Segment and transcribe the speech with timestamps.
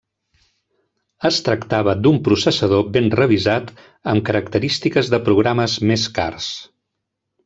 [1.29, 3.69] Es tractava d'un processador ben revisat
[4.13, 6.49] amb característiques de programes més cars.